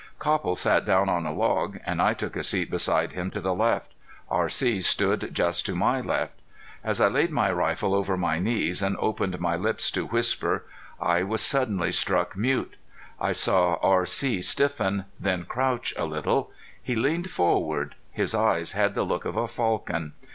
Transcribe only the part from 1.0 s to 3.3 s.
on a log, and I took a seat beside him